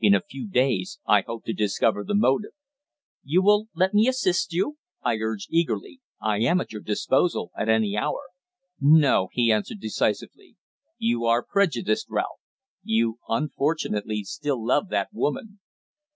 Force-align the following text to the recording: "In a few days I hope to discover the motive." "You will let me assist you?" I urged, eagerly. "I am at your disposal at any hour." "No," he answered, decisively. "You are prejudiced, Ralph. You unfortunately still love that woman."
"In 0.00 0.16
a 0.16 0.20
few 0.22 0.48
days 0.48 0.98
I 1.06 1.20
hope 1.20 1.44
to 1.44 1.52
discover 1.52 2.02
the 2.02 2.16
motive." 2.16 2.50
"You 3.22 3.40
will 3.40 3.68
let 3.72 3.94
me 3.94 4.08
assist 4.08 4.52
you?" 4.52 4.78
I 5.00 5.16
urged, 5.18 5.46
eagerly. 5.52 6.00
"I 6.20 6.38
am 6.38 6.60
at 6.60 6.72
your 6.72 6.82
disposal 6.82 7.52
at 7.56 7.68
any 7.68 7.96
hour." 7.96 8.22
"No," 8.80 9.28
he 9.30 9.52
answered, 9.52 9.78
decisively. 9.78 10.56
"You 10.98 11.24
are 11.24 11.44
prejudiced, 11.44 12.08
Ralph. 12.10 12.40
You 12.82 13.20
unfortunately 13.28 14.24
still 14.24 14.60
love 14.60 14.88
that 14.88 15.10
woman." 15.14 15.60